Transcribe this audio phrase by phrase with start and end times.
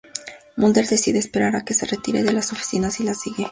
[0.57, 3.45] Mulder decide esperar a que se retire de las oficinas y la sigue.